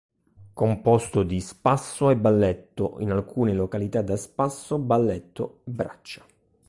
[0.55, 6.25] Composto di spasso e balletto, in alcune località da spasso, balletto e braccia.